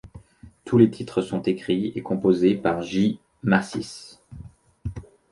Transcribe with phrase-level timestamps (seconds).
[0.65, 4.17] Tous les titres sont écrits et composés par J Mascis.